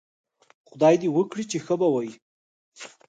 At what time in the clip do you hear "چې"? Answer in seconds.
1.51-1.57